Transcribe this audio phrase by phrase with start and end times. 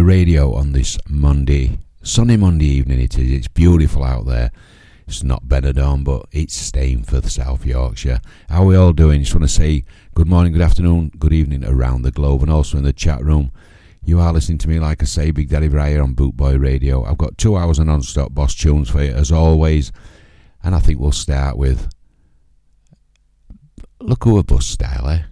[0.00, 3.00] Radio on this Monday, sunny Monday evening.
[3.00, 3.30] It is.
[3.30, 4.50] It's beautiful out there.
[5.06, 8.20] It's not Benidorm, but it's Stainforth, South Yorkshire.
[8.48, 9.20] How are we all doing?
[9.20, 12.78] Just want to say good morning, good afternoon, good evening around the globe, and also
[12.78, 13.50] in the chat room.
[14.04, 17.04] You are listening to me, like I say, Big Daddy Brian on Bootboy Radio.
[17.04, 19.92] I've got two hours of non-stop boss tunes for you, as always,
[20.62, 21.88] and I think we'll start with
[24.00, 25.22] Look Who a Bus Style, eh?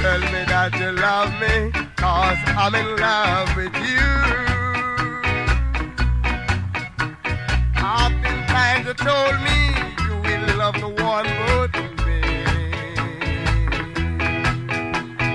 [0.00, 4.08] Tell me that you love me, cause I'm in love with you.
[7.76, 9.58] Oftentimes you told me
[10.00, 11.76] you will love the one but
[12.06, 12.20] me.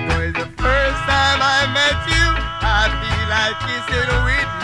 [0.08, 2.26] Though the first time I met you,
[2.66, 4.55] I feel like kissing with you.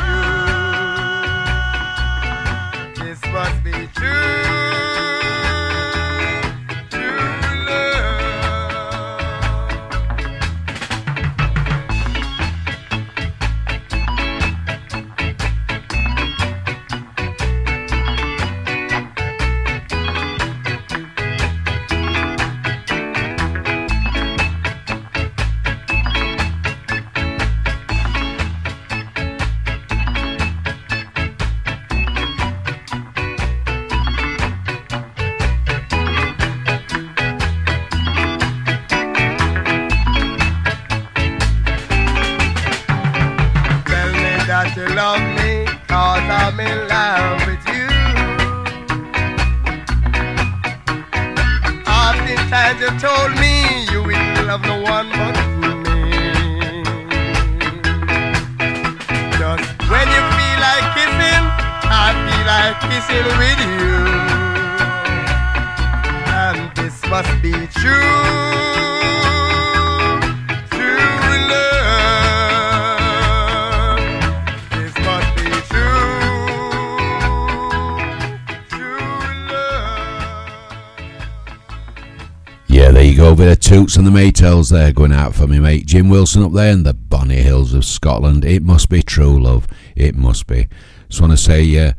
[84.06, 85.86] And the Maytals there going out for me, mate.
[85.86, 88.44] Jim Wilson up there in the Bonny Hills of Scotland.
[88.44, 89.68] It must be true love.
[89.94, 90.66] It must be.
[91.08, 91.92] Just want to say uh,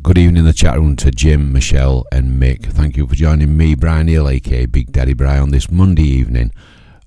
[0.00, 2.66] good evening in the chat room to Jim, Michelle, and Mick.
[2.66, 6.52] Thank you for joining me, Brian Hill, aka Big Daddy Brian, on this Monday evening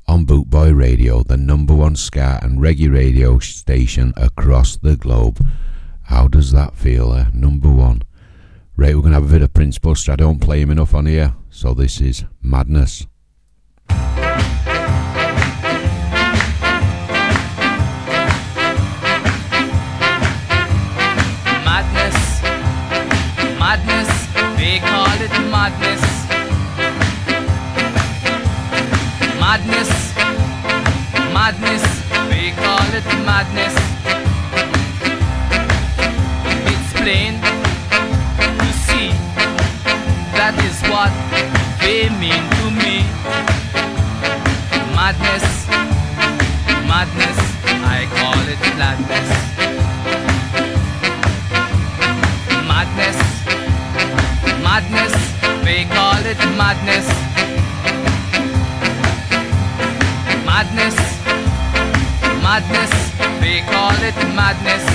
[0.05, 5.45] on Bootboy Radio, the number one ska and reggae radio station across the globe.
[6.03, 7.27] How does that feel, eh?
[7.33, 8.01] Number one.
[8.75, 10.11] Right, we're going to have a bit of Prince Buster.
[10.11, 12.25] I don't play him enough on here, so this is.
[12.41, 13.07] Madness,
[24.61, 26.03] they call it madness.
[29.43, 29.91] Madness,
[31.33, 31.85] madness,
[32.29, 33.75] they call it madness.
[36.71, 37.33] It's plain
[38.61, 39.09] to see
[40.37, 41.11] that is what
[41.81, 42.97] they mean to me.
[44.99, 45.47] Madness,
[46.91, 47.39] madness,
[47.97, 49.40] I call it madness.
[55.71, 57.07] They call it madness.
[60.49, 60.97] Madness,
[62.45, 62.93] madness,
[63.39, 64.85] they call it madness.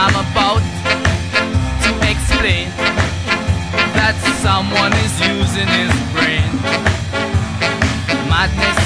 [0.00, 0.64] I'm about
[1.84, 2.68] to explain
[3.98, 4.16] that
[4.46, 6.50] someone is using his brain.
[8.32, 8.80] Madness,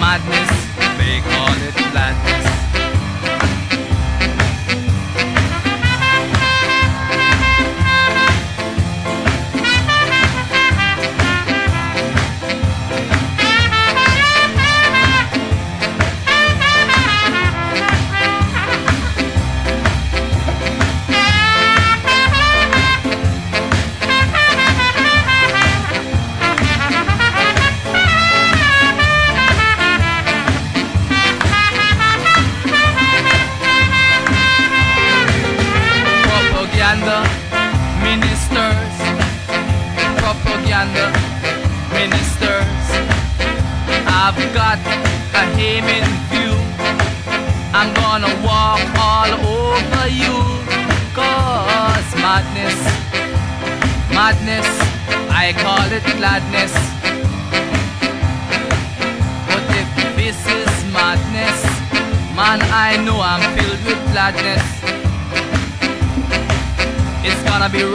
[0.00, 0.50] madness,
[0.96, 2.25] they call it madness.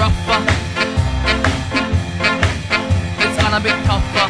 [0.02, 0.42] Rougher.
[3.22, 4.28] It's gonna be tougher.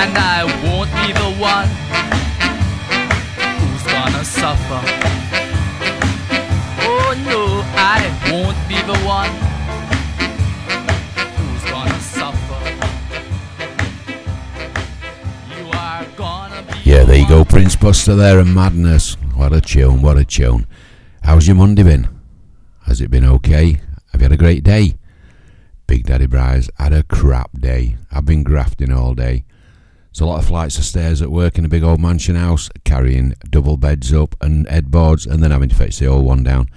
[0.00, 1.68] And I won't be the one
[3.60, 4.80] who's gonna suffer.
[6.84, 7.42] Oh no,
[7.96, 9.32] I won't be the one
[11.38, 12.62] who's gonna suffer.
[15.56, 17.42] You are gonna be Yeah, there you go.
[17.46, 19.14] Prince Buster there and Madness.
[19.34, 20.66] What a tune, what a tune.
[21.22, 22.11] How's your Monday been?
[23.52, 23.82] Okay?
[24.12, 24.94] Have you had a great day?
[25.86, 27.98] Big Daddy Bri's had a crap day.
[28.10, 29.44] I've been grafting all day.
[30.08, 32.70] It's a lot of flights of stairs at work in a big old mansion house,
[32.84, 36.70] carrying double beds up and headboards, and then having to fetch the old one down.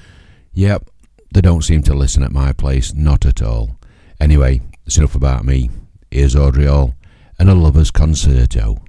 [0.51, 0.89] Yep,
[1.33, 3.77] they don't seem to listen at my place, not at all.
[4.19, 5.69] Anyway, it's enough about me.
[6.11, 6.93] Here's Audrey Hall
[7.39, 8.83] and a lover's concerto.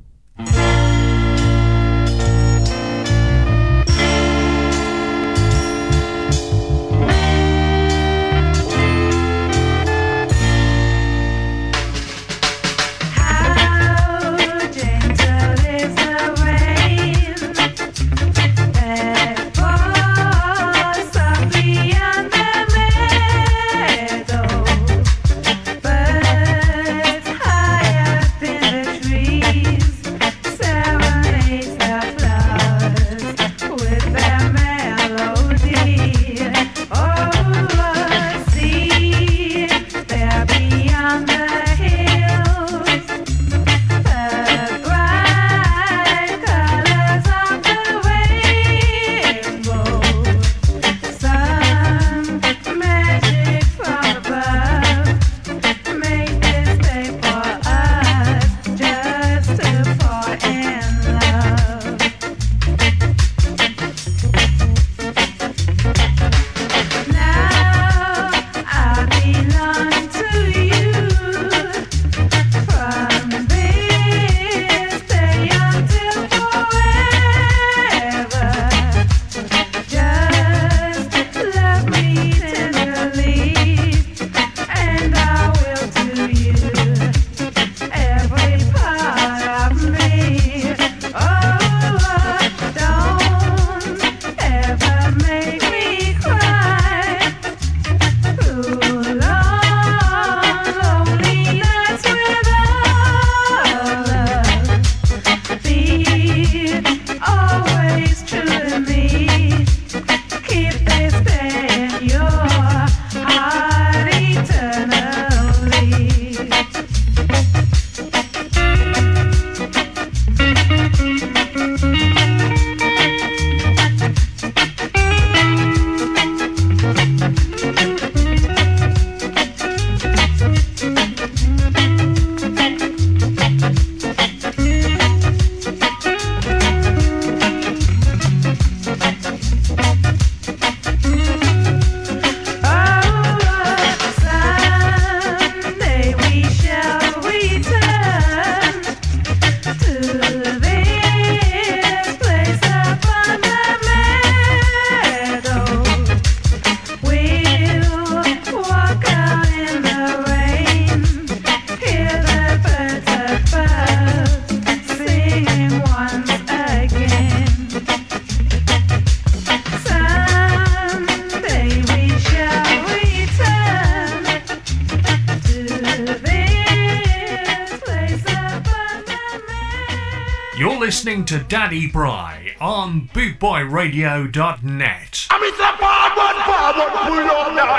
[181.37, 185.27] To Daddy Bri on bootboyradio.net.
[185.31, 185.77] I'm Mr.
[185.77, 187.77] Forward, forward, pull up now.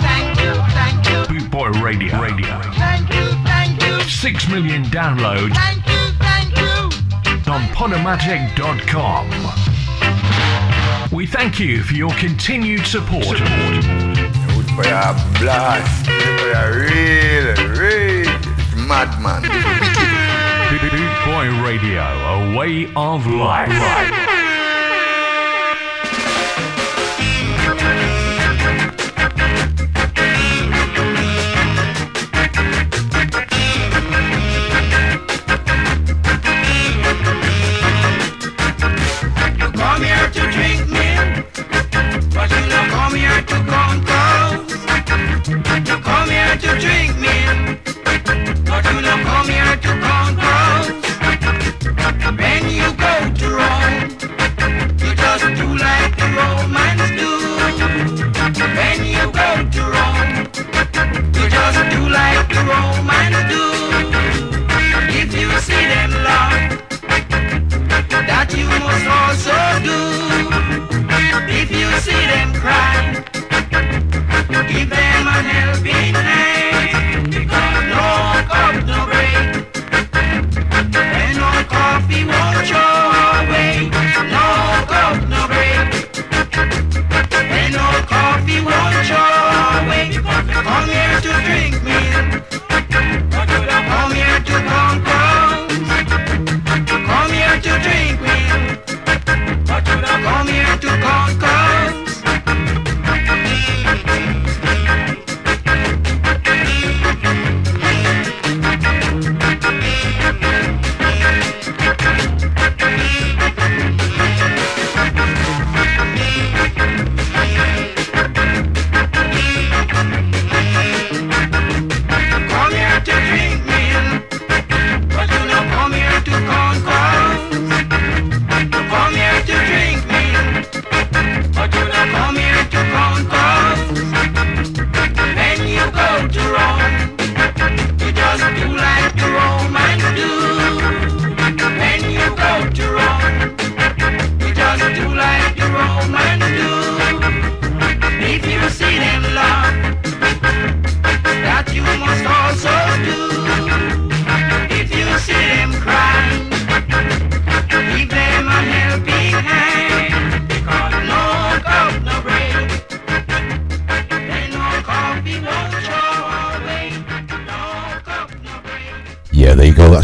[0.00, 2.18] Thank you, thank you, Bootboy Radio.
[2.18, 2.58] Radio.
[2.72, 6.90] thank you, thank you, Six million downloads thank you, thank you.
[7.52, 9.28] on Podomatic.com.
[11.14, 13.36] We thank you for your continued support.
[13.36, 18.32] Good for your blast, good for your real, real
[18.86, 19.42] madman.
[20.90, 24.21] Boot Boy Radio, a way of life.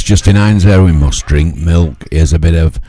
[0.09, 0.83] Justin Hinds there.
[0.83, 2.05] We must drink milk.
[2.11, 2.81] Here's a bit of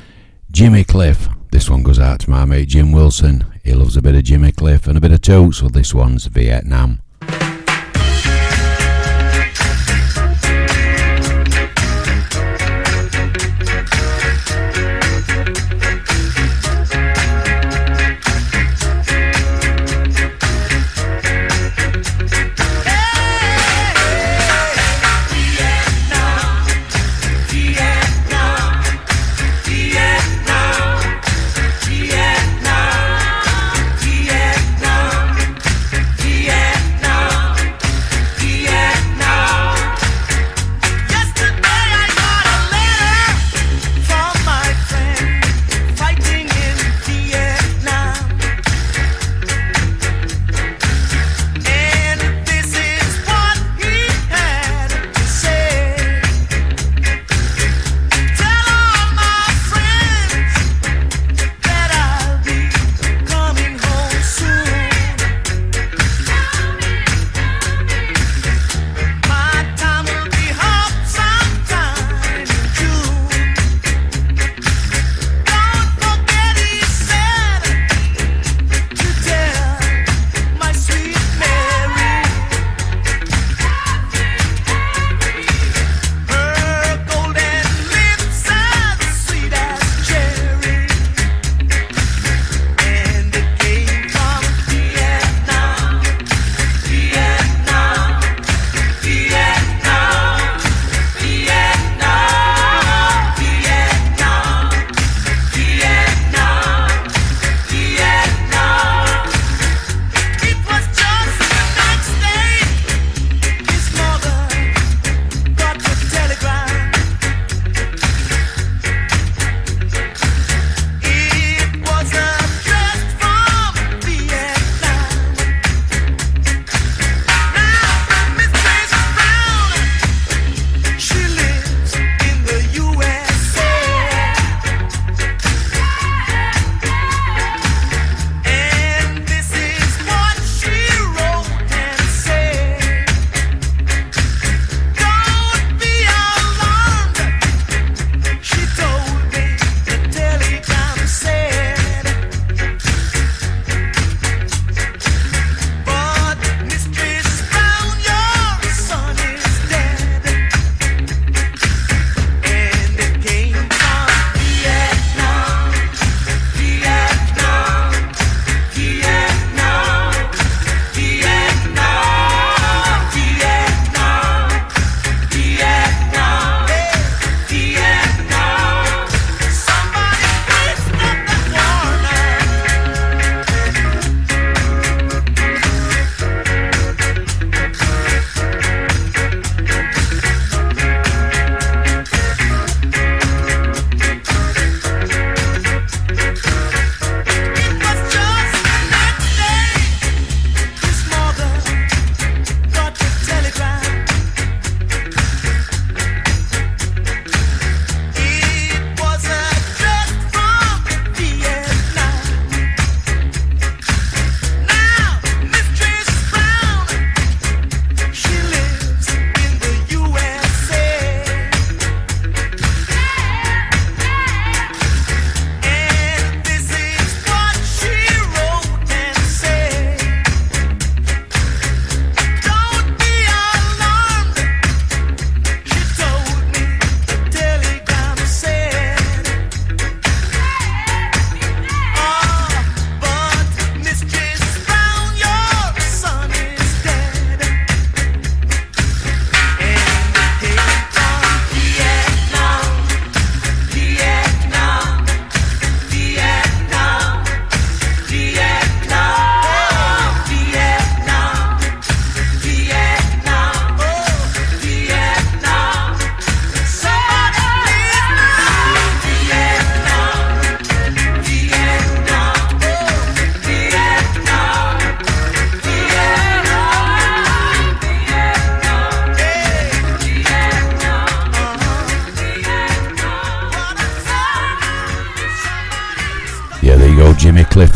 [0.52, 1.28] Jimmy Cliff.
[1.52, 3.46] This one goes out to my mate Jim Wilson.
[3.62, 5.58] He loves a bit of Jimmy Cliff and a bit of Toots.
[5.58, 7.02] So this one's Vietnam.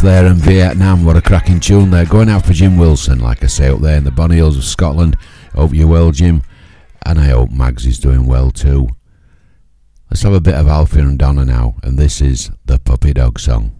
[0.03, 1.05] There and Vietnam.
[1.05, 2.05] What a cracking tune there.
[2.05, 4.65] Going out for Jim Wilson, like I say, up there in the Bonny Hills of
[4.65, 5.15] Scotland.
[5.55, 6.43] Hope you're well, Jim.
[7.05, 8.89] And I hope Mags is doing well too.
[10.09, 13.39] Let's have a bit of Alfie and Donna now, and this is the Puppy Dog
[13.39, 13.71] song.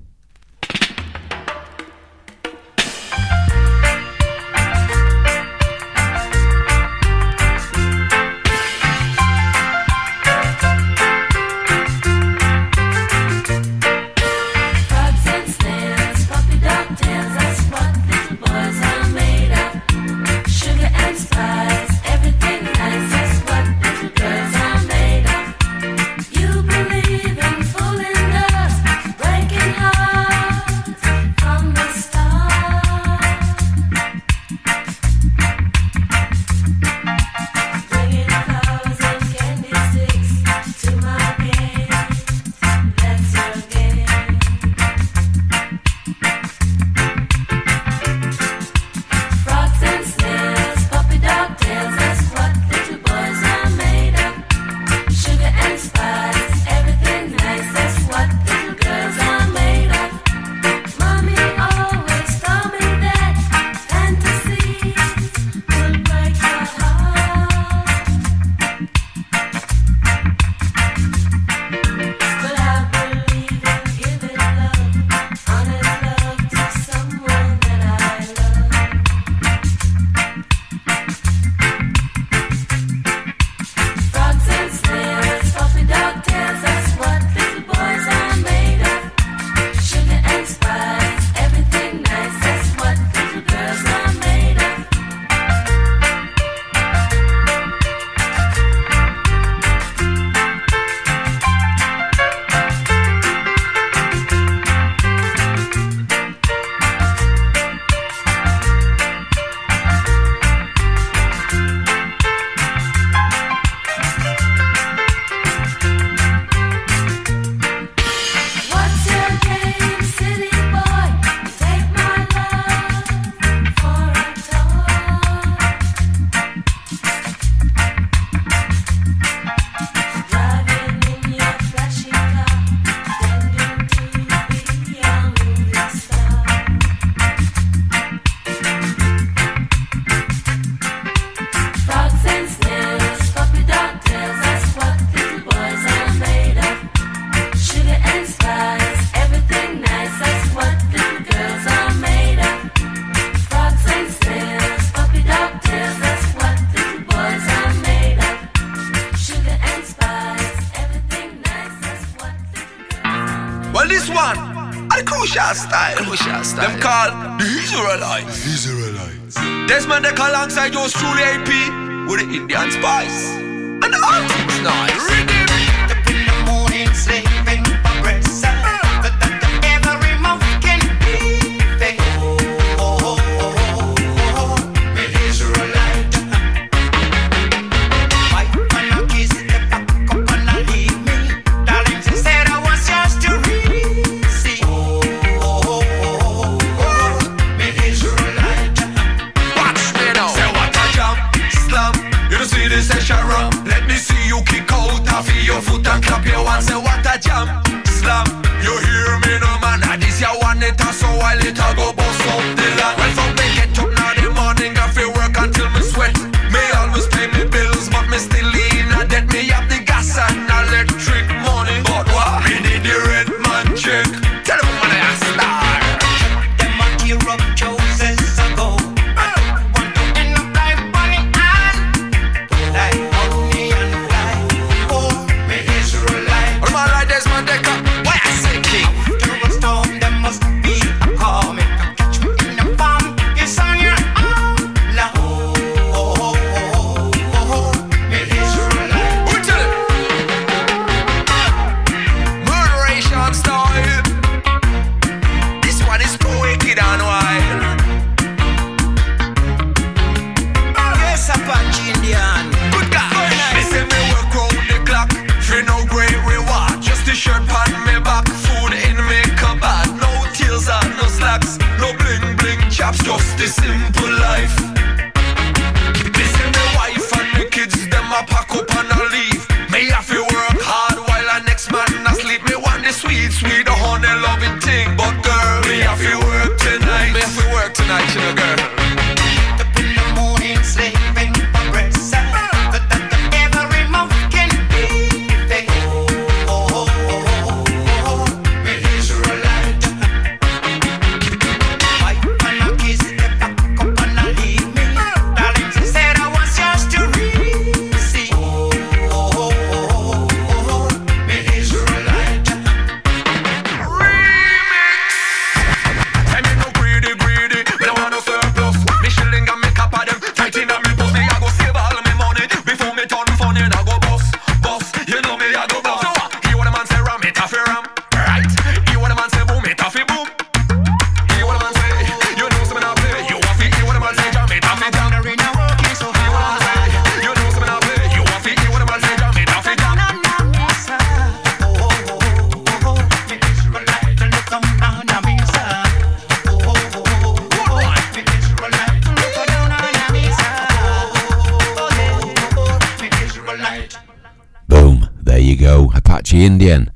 [356.44, 356.92] Indian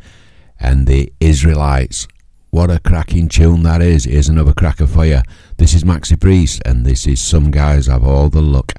[0.60, 2.06] and the Israelites.
[2.50, 4.04] What a cracking tune that is.
[4.04, 5.22] Here's another cracker for you.
[5.56, 8.74] This is Maxi Priest, and this is Some Guys Have All the Luck.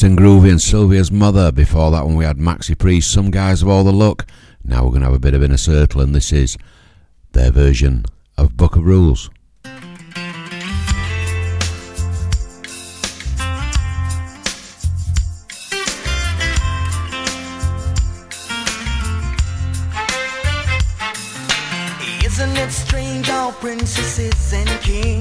[0.00, 1.50] And Groovy and Sylvia's Mother.
[1.50, 4.26] Before that one, we had Maxi Priest, Some Guys Have All the Luck.
[4.62, 6.56] Now we're going to have a bit of Inner Circle, and this is
[7.32, 8.04] their version
[8.36, 9.28] of Book of Rules.
[22.24, 25.17] Isn't it strange how princesses and kings?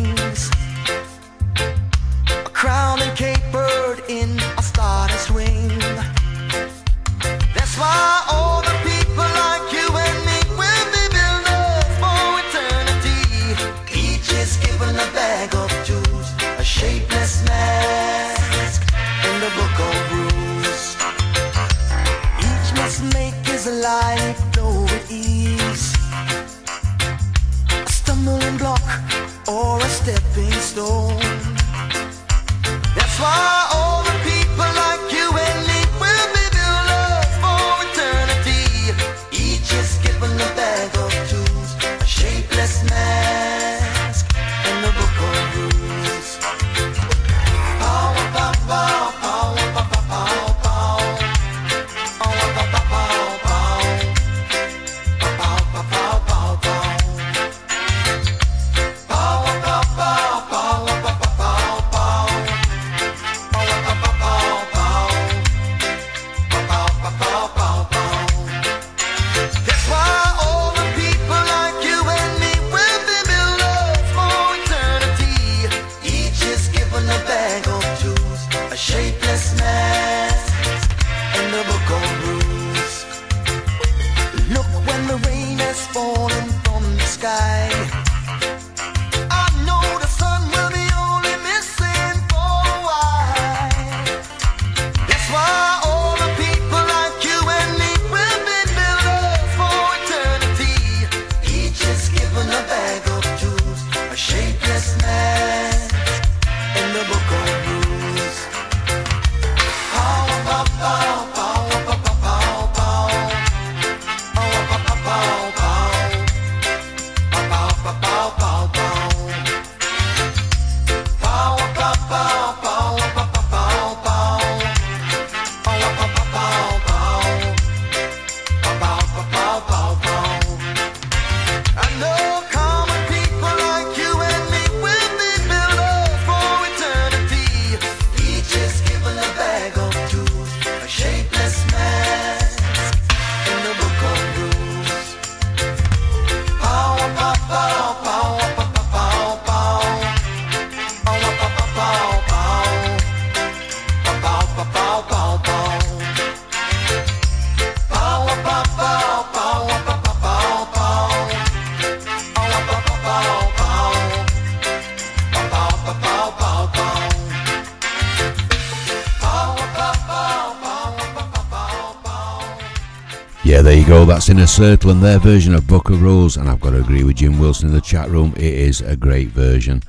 [173.97, 174.05] Go.
[174.05, 176.37] That's Inner Circle and their version of Book of Rules.
[176.37, 178.31] And I've got to agree with Jim Wilson in the chat room.
[178.37, 179.81] It is a great version.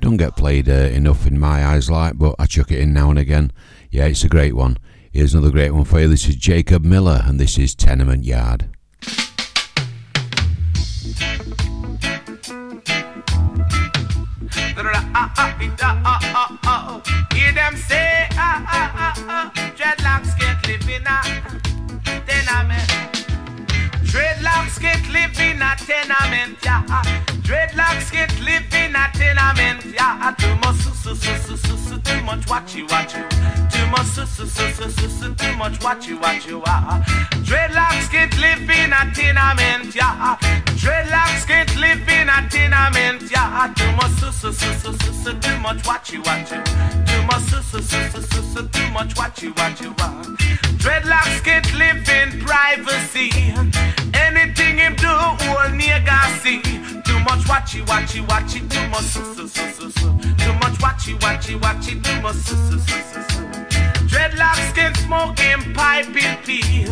[0.00, 3.10] Don't get played uh, enough in my eyes, like, but I chuck it in now
[3.10, 3.52] and again.
[3.90, 4.78] Yeah, it's a great one.
[5.10, 6.06] Here's another great one for you.
[6.06, 8.65] This is Jacob Miller, and this is Tenement Yard.
[30.86, 33.22] Too much watchy watchy.
[33.72, 34.14] Too much
[35.36, 36.52] too much watchy watchy.
[37.44, 40.65] Dreadlocks can't live in a tenement, yeah.
[40.76, 43.72] Dreadlocks can't live in a tenement, yeah.
[43.74, 46.62] Too much su su su su su su, too much watchy watchy.
[47.06, 49.92] Too much su su su su su su, too much watchy watchy.
[49.98, 50.22] Ah.
[50.76, 53.30] Dreadlocks can't live in privacy.
[54.14, 56.60] Anything him do, all nigga see.
[57.02, 60.08] Too much watchy watchy watchy, too much su su su su su.
[60.36, 63.65] Too much watchy watchy watchy, too much su su su su su.
[64.16, 66.88] Dreadlocks can smoke and pipe in peace.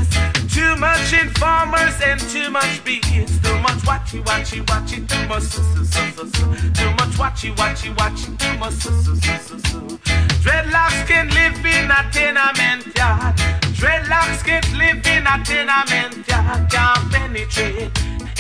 [0.54, 3.38] Too much informers and too much beats.
[3.38, 6.44] Too much watchy watchy watchy, too much su su su su su.
[6.74, 9.98] Too much watchy watchy watchy, too much su su su su su.
[10.44, 13.36] Dreadlocks can live in a tenement yard.
[13.72, 16.70] Dreadlocks can't live in a tenement yard.
[16.70, 17.90] Can't penetrate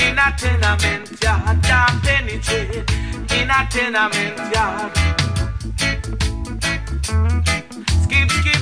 [0.04, 1.62] in a tenement yard.
[1.62, 2.90] Can't penetrate
[3.32, 4.92] in a tenement yard.
[8.04, 8.53] Skip, skip,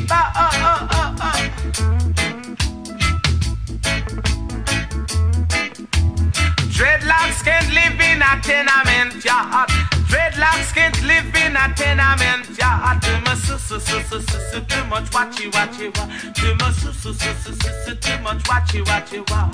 [6.75, 9.92] Dreadlocks can't live in a tenement yard.
[10.13, 13.01] Dreadlocks can't live in a tenement yard.
[13.01, 16.05] Too much su su su su su su, too much watchy watchy wa.
[16.35, 19.49] Too much su su su su su su, too much watchy watchy wa.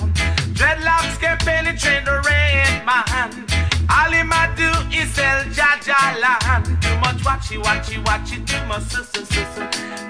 [0.57, 3.47] Dreadlocks can't penetrate the red man.
[3.89, 6.65] All him a do is sell Jaja land.
[6.83, 9.61] Too much watchy watchy watchy, too much su su su su.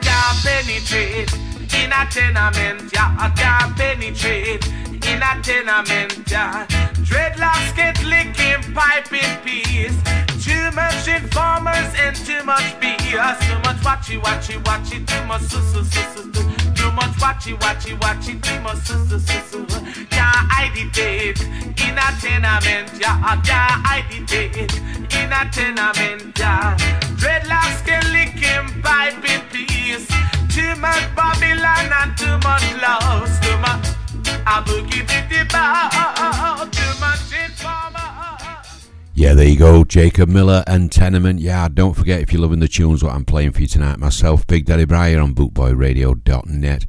[0.02, 1.32] Can't penetrate
[1.78, 3.38] in a tenement yard.
[3.38, 4.66] Can't penetrate
[5.10, 6.68] in a tenement yard.
[7.08, 9.98] Dreadlocks get licking pipe in peace.
[10.44, 13.38] Too much informers and too much BS.
[13.48, 15.06] Too much watchy watchy watchy.
[15.06, 16.32] Too much su su su su.
[16.78, 18.34] Too much watchy watchy watchy.
[18.42, 19.66] Too much su su su su.
[20.16, 21.42] Can't agitate
[21.86, 23.44] in a tenement yard.
[23.44, 24.74] Can't agitate
[25.20, 26.78] in a tenement yard.
[27.20, 30.08] Dreadlocks get licking pipe in peace.
[30.54, 33.40] Too much Babylon and too much loss.
[33.40, 33.99] Too much.
[39.14, 41.76] Yeah, there you go, Jacob Miller and Tenement Yard.
[41.76, 44.66] Don't forget if you're loving the tunes, what I'm playing for you tonight, myself, Big
[44.66, 46.86] Daddy Bri on bootboyradio.net.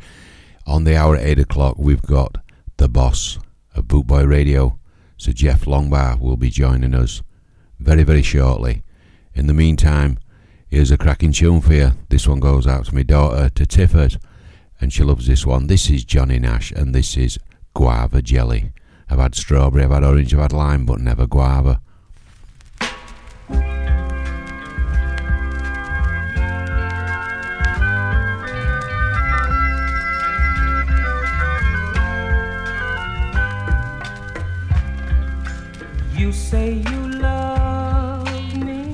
[0.65, 2.37] On the hour at 8 o'clock, we've got
[2.77, 3.39] the boss
[3.75, 4.79] of Bootboy Radio,
[5.17, 7.21] Sir Jeff Longbar, will be joining us
[7.81, 8.85] very, very shortly.
[9.35, 10.19] In the meantime,
[10.69, 11.93] here's a cracking tune for you.
[12.11, 14.19] This one goes out to my daughter, to Tiffert,
[14.81, 15.67] and she loves this one.
[15.67, 17.39] This is Johnny Nash, and this is
[17.75, 18.73] Guava Jelly.
[19.09, 21.81] I've had strawberry, I've had orange, I've had lime, but never guava.
[36.17, 38.93] You say you love me.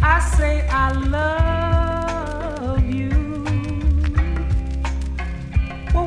[0.00, 1.55] I say I love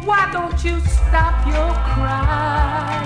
[0.10, 2.99] why don't you stop your crying?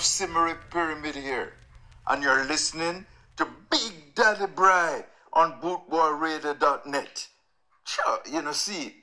[0.00, 0.06] Of
[0.70, 1.52] Pyramid here,
[2.06, 3.04] and you're listening
[3.36, 7.28] to Big Daddy Bri on bootboyradio.net.
[7.84, 8.94] Sure, you know, see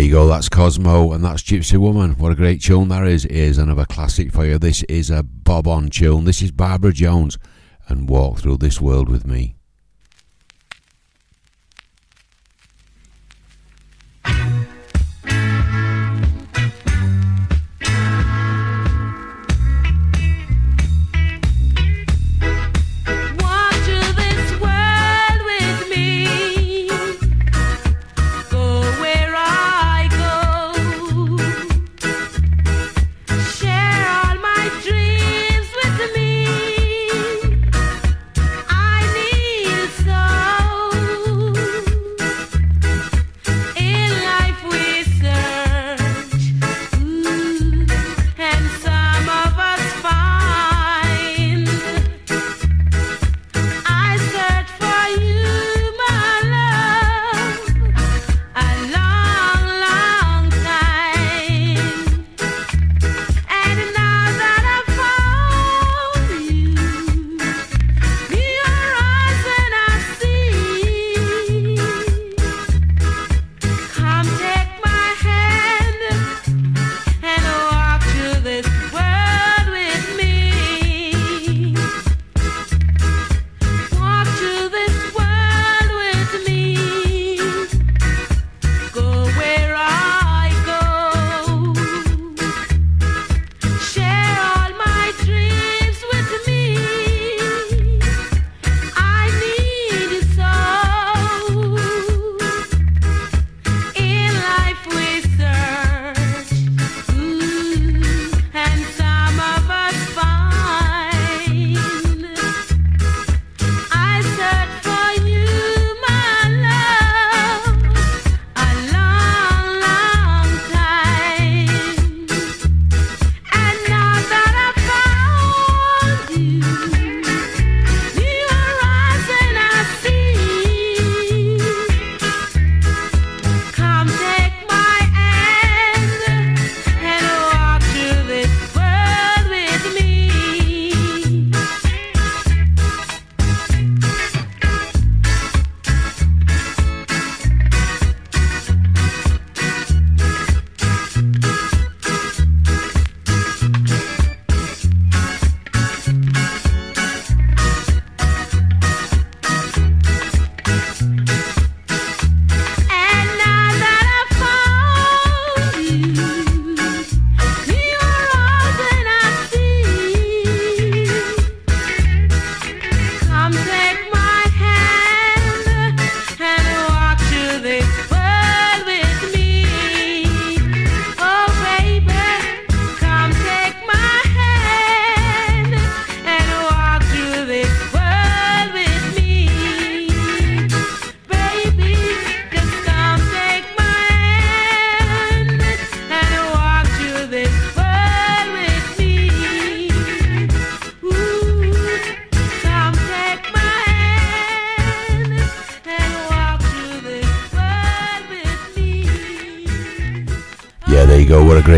[0.00, 0.26] there you go.
[0.26, 2.12] That's Cosmo and that's Gypsy Woman.
[2.12, 3.24] What a great tune that is.
[3.24, 4.58] Here's another classic for you.
[4.58, 6.24] This is a Bob on tune.
[6.24, 7.36] This is Barbara Jones
[7.86, 9.56] and Walk Through This World with Me.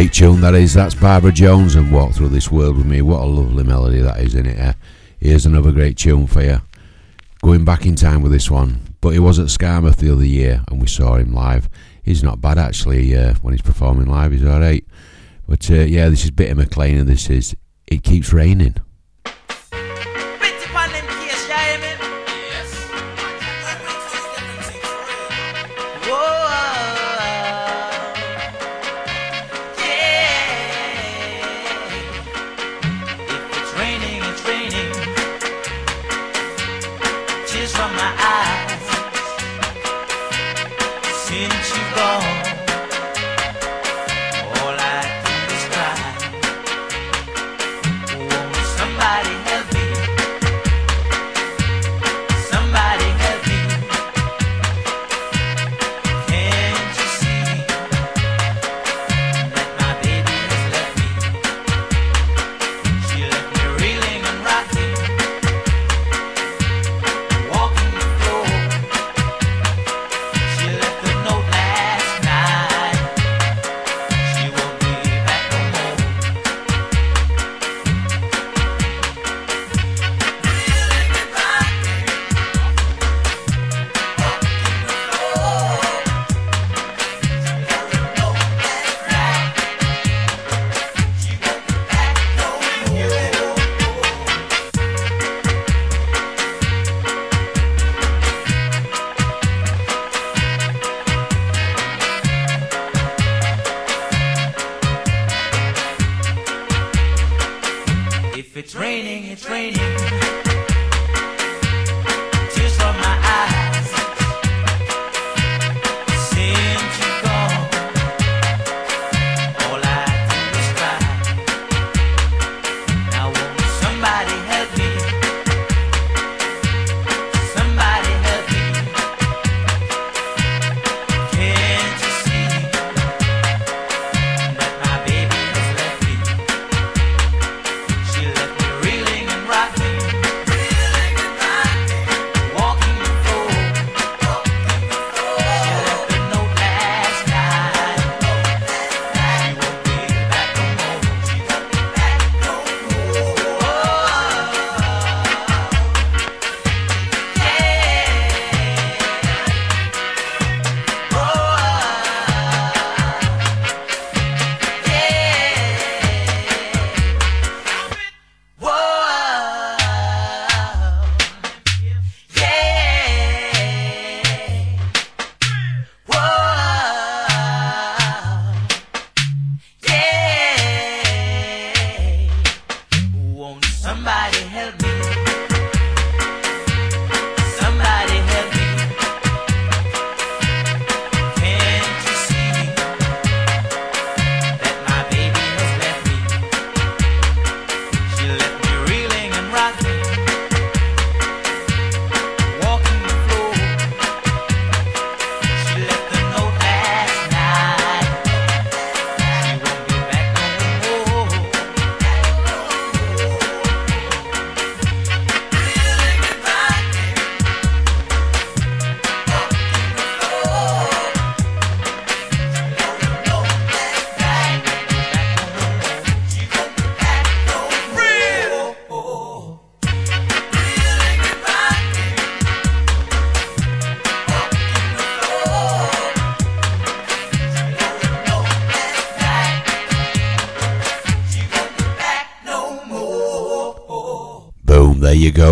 [0.02, 0.74] Great tune that is.
[0.74, 3.02] That's Barbara Jones and Walk Through This World with Me.
[3.02, 4.58] What a lovely melody that is in it.
[4.58, 4.72] Uh,
[5.20, 6.60] here's another great tune for you.
[7.40, 10.64] Going back in time with this one, but he was at Skamouth the other year
[10.66, 11.68] and we saw him live.
[12.02, 14.32] He's not bad actually uh, when he's performing live.
[14.32, 14.84] He's all right.
[15.48, 17.54] But uh, yeah, this is Bitty McLean and this is
[17.86, 18.74] It Keeps Raining.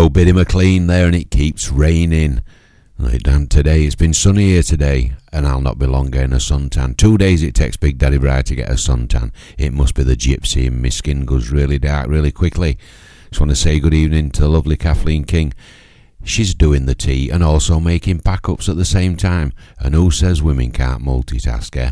[0.01, 2.41] Go, Bitty McLean there, and it keeps raining.
[3.19, 6.97] Down today, it's been sunny here today, and I'll not be long getting a suntan.
[6.97, 9.31] Two days it takes Big Daddy Bri to get a suntan.
[9.59, 12.79] It must be the gypsy, and my skin goes really dark really quickly.
[13.29, 15.53] Just want to say good evening to the lovely Kathleen King.
[16.23, 19.53] She's doing the tea and also making pack ups at the same time.
[19.77, 21.91] And who says women can't multitask, eh?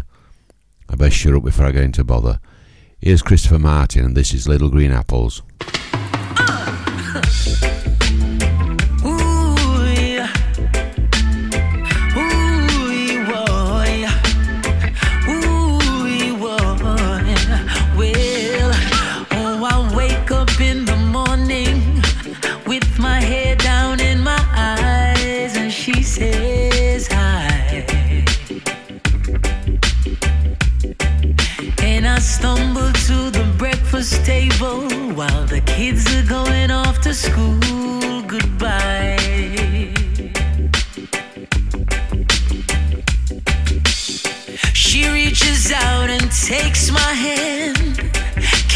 [0.90, 2.40] I best shut up before I get into bother.
[3.00, 5.44] Here's Christopher Martin, and this is Little Green Apples.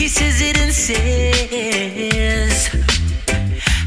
[0.04, 2.68] kisses it and says,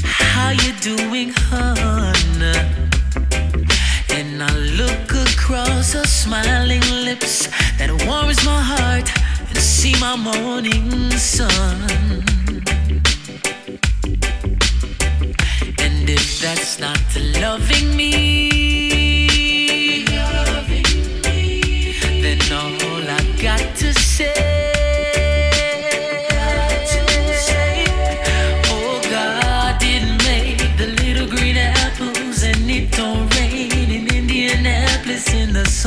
[0.03, 2.41] How you doing, hon?
[4.17, 4.51] And I
[4.81, 7.45] look across her smiling lips
[7.77, 9.07] that warms my heart
[9.49, 11.77] and see my morning sun.
[15.85, 16.99] And if that's not
[17.43, 18.46] loving me,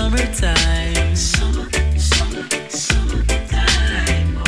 [0.00, 1.14] summertime.
[1.14, 4.42] Summer, summer, summertime.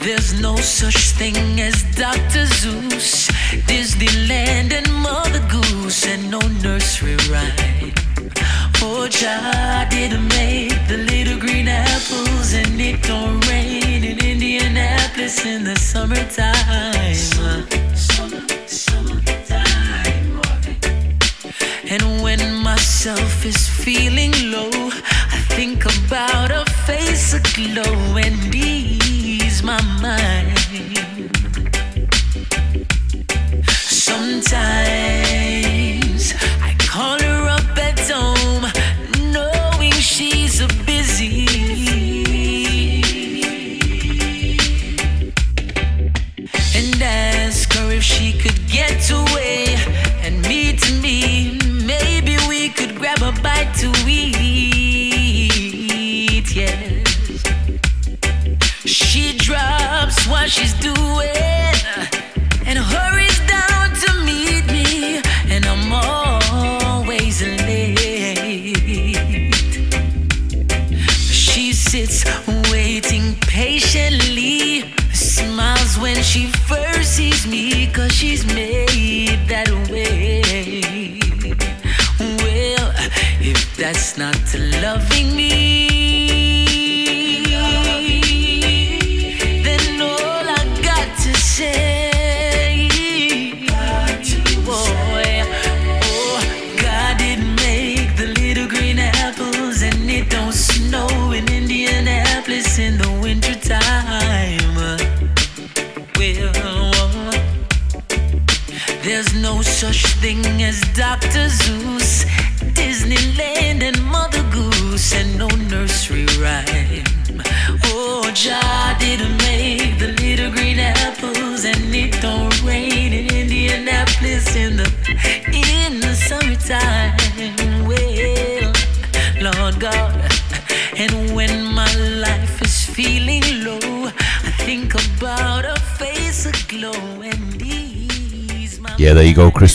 [0.00, 2.46] There's no such thing as Dr.
[2.60, 3.28] Seuss,
[3.70, 7.92] Disneyland, and Mother Goose, and no nursery rhyme.
[8.80, 15.64] Oh, Jah didn't make the little green apples, and it don't rain in Indianapolis in
[15.64, 17.14] the summertime.
[17.14, 17.66] Summer,
[21.88, 29.80] And when myself is feeling low, I think about a face aglow and ease my
[30.02, 30.58] mind.
[33.68, 35.25] Sometimes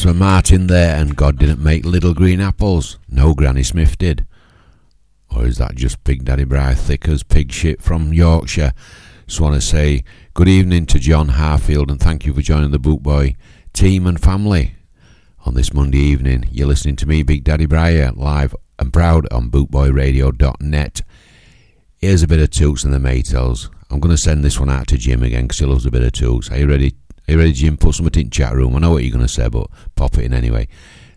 [0.01, 2.97] go, Christopher Martin there, and God didn't make little green apples.
[3.07, 4.25] No, Granny Smith did.
[5.29, 8.73] Or is that just Big Daddy Bri thick as pig shit from Yorkshire?
[9.27, 12.79] Just want to say good evening to John Harfield and thank you for joining the
[12.79, 13.35] Bootboy
[13.73, 14.73] team and family
[15.45, 16.45] on this Monday evening.
[16.51, 21.01] You're listening to me, Big Daddy Briar, live and proud on bootboyradio.net.
[21.97, 23.69] Here's a bit of Toots and the Maytals.
[23.91, 26.01] I'm going to send this one out to Jim again because he loves a bit
[26.01, 26.49] of Toots.
[26.49, 26.95] Are you ready?
[27.37, 27.77] Ready, Jim?
[27.77, 28.75] Put something in chat room.
[28.75, 30.67] I know what you're going to say, but pop it in anyway.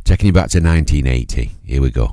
[0.04, 1.52] Taking you back to 1980.
[1.64, 2.12] Here we go.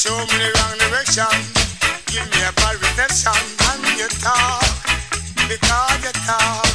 [0.00, 1.28] show me the wrong direction.
[2.06, 3.36] Give me a bad redemption.
[3.68, 4.64] And you talk,
[5.46, 6.69] because you talk.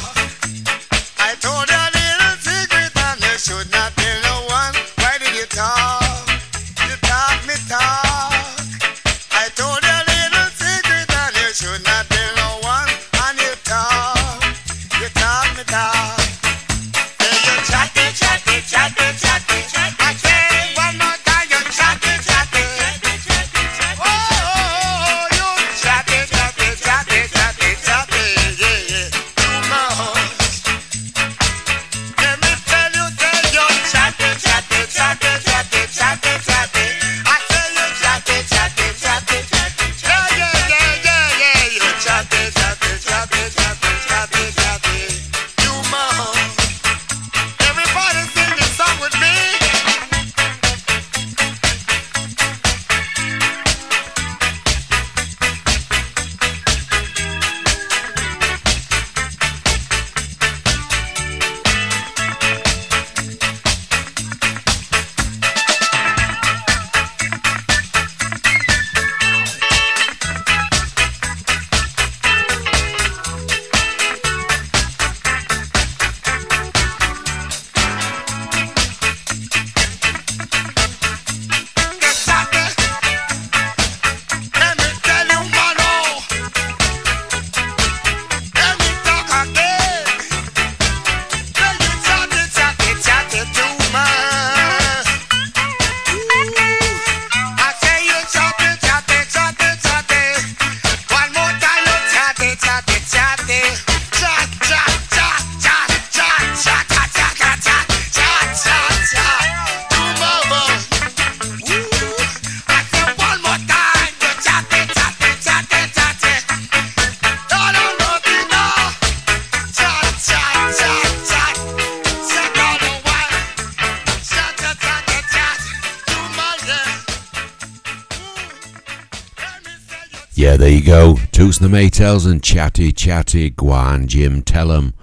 [131.76, 134.94] Maytals and Chatty Chatty Guan Jim tell 'em,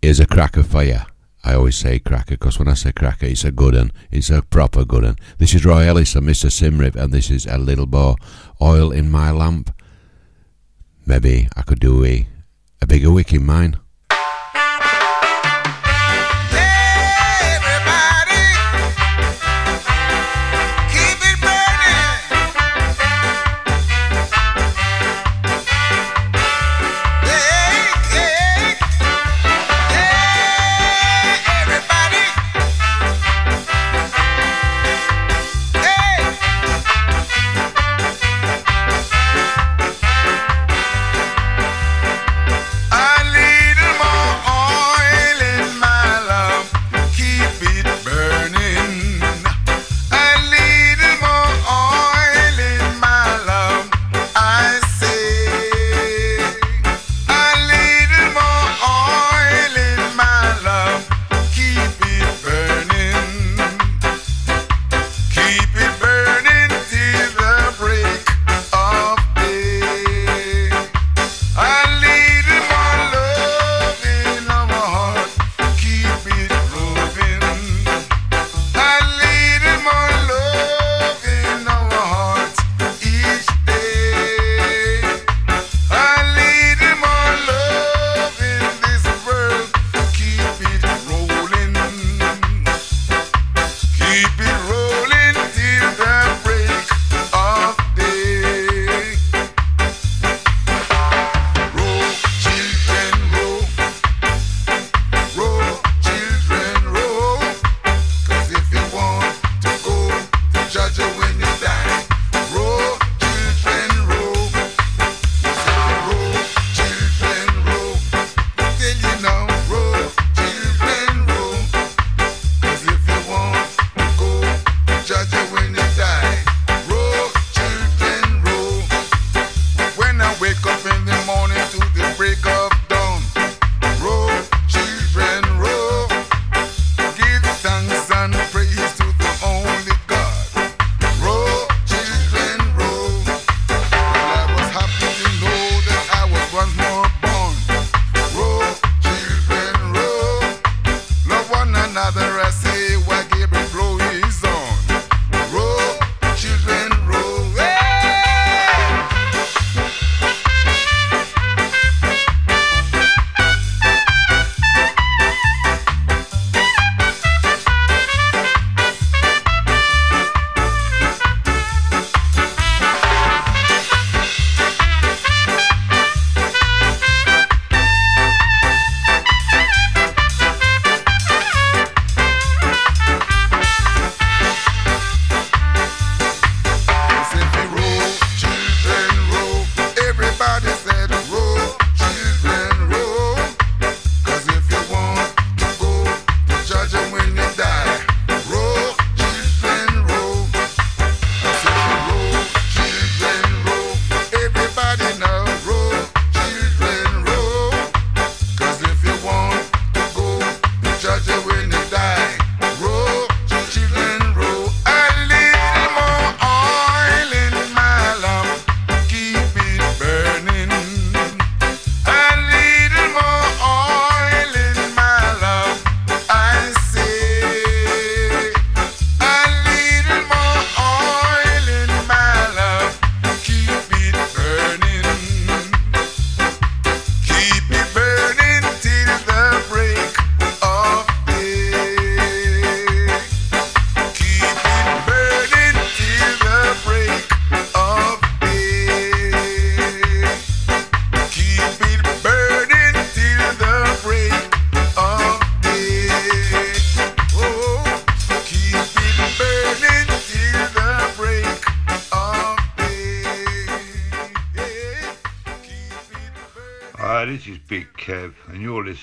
[0.00, 1.00] is a cracker for you.
[1.42, 3.90] I always say cracker because when I say cracker, it's a good one.
[4.12, 5.16] It's a proper good one.
[5.38, 6.48] This is Roy Ellis and Mr.
[6.48, 8.14] Symarip, and this is a little more
[8.62, 9.74] oil in my lamp.
[11.04, 12.28] Maybe I could do a,
[12.80, 13.78] a bigger wick in mine.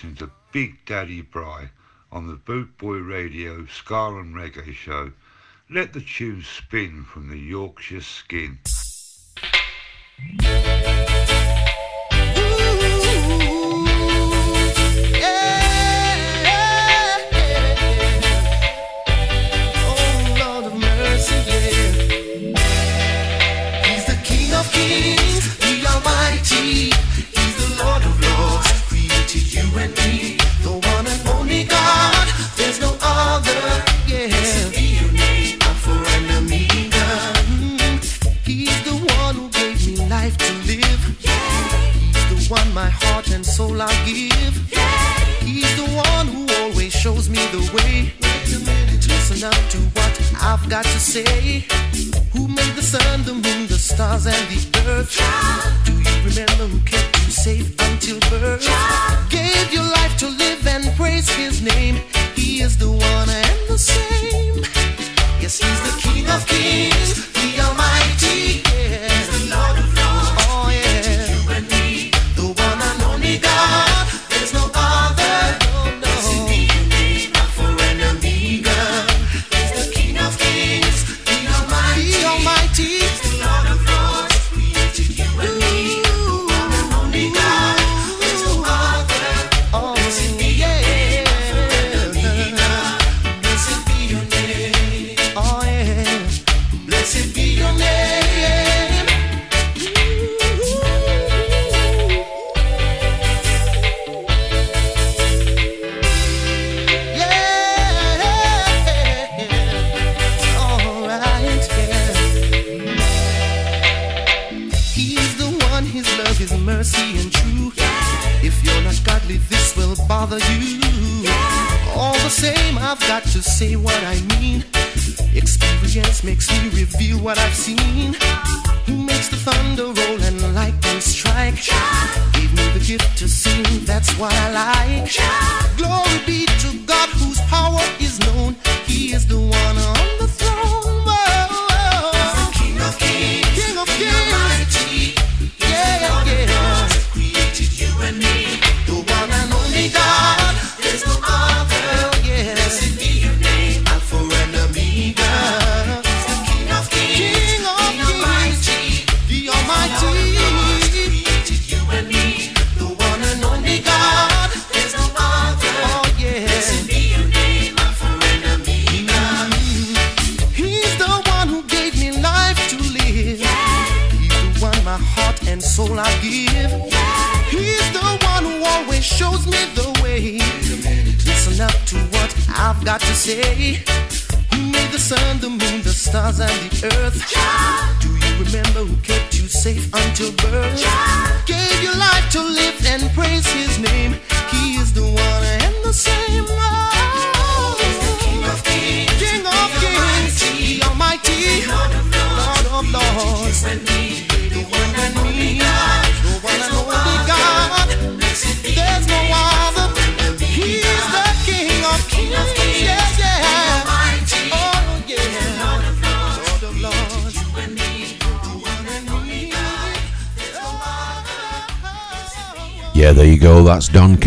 [0.04, 1.70] listen to Big Daddy Bri
[2.12, 5.14] on the Boot Boy Radio Ska and Reggae Show.
[5.70, 8.60] Let the tunes spin from the Yorkshire skin.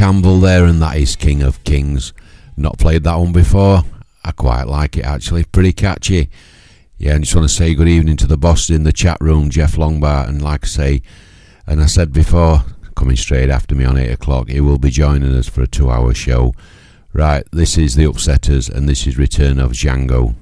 [0.06, 2.12] Campbell there, and that is King of Kings.
[2.56, 3.82] Not played that one before.
[4.22, 5.42] I quite like it actually.
[5.42, 6.30] Pretty catchy.
[6.96, 9.50] Yeah, and just want to say good evening to the boss in the chat room,
[9.50, 10.28] Jeff Longbar.
[10.28, 11.02] And like I say,
[11.66, 12.62] and I said before,
[12.94, 15.90] coming straight after me on 8 o'clock, he will be joining us for a two
[15.90, 16.54] hour show.
[17.12, 20.36] Right, this is The Upsetters, and this is Return of Django.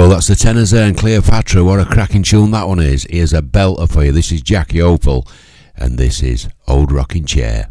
[0.00, 0.08] Go.
[0.08, 1.62] That's the tenors there and Cleopatra.
[1.62, 3.06] What a cracking tune that one is.
[3.10, 4.12] Here's a belter for you.
[4.12, 5.30] This is Jackie Opel,
[5.76, 7.68] and this is Old Rocking Chair.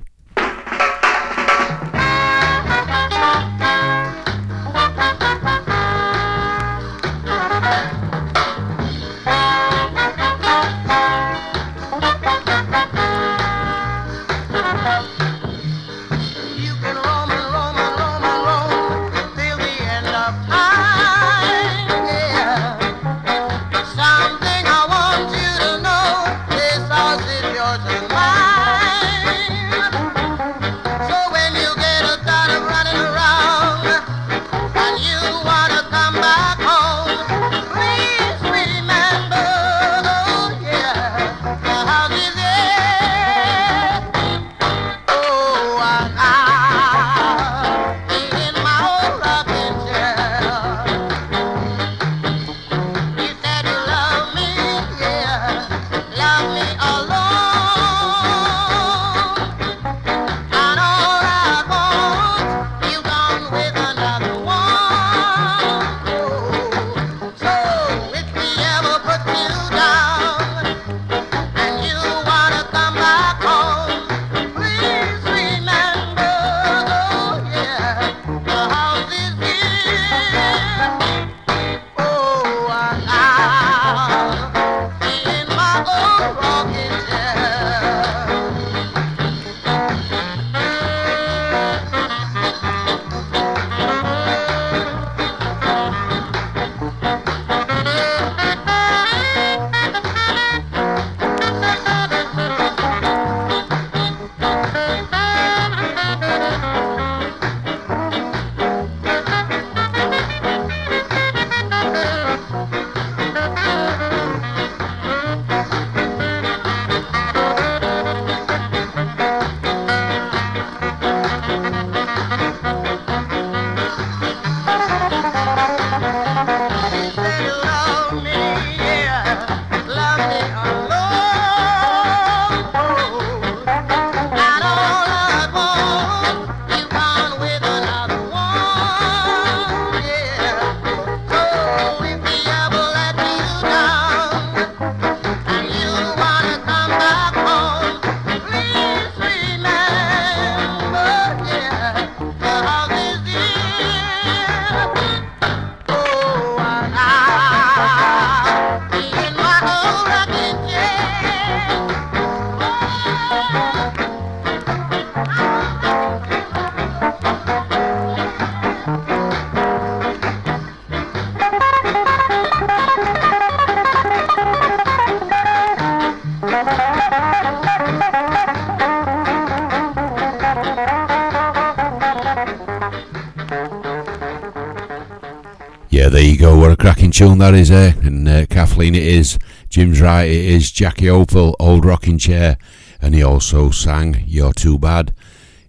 [186.10, 186.58] Yeah, there you go.
[186.58, 187.94] What a cracking tune that is, eh?
[188.02, 189.38] And uh, Kathleen, it is.
[189.70, 192.58] Jim's right, it is Jackie Opel, Old Rocking Chair.
[193.00, 195.14] And he also sang You're Too Bad.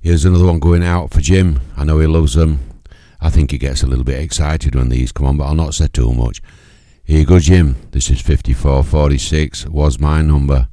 [0.00, 1.60] Here's another one going out for Jim.
[1.76, 2.60] I know he loves them.
[3.20, 5.74] I think he gets a little bit excited when these come on, but I'll not
[5.74, 6.40] say too much.
[7.04, 7.76] Here you go, Jim.
[7.90, 10.69] This is 5446, was my number.